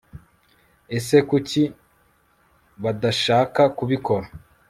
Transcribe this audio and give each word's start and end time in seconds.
Ese 0.97 1.15
Kuki 1.29 1.63
badashaka 2.83 3.61
kubikora 3.77 4.27